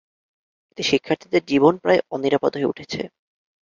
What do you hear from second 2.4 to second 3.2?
হয়ে উঠেছে।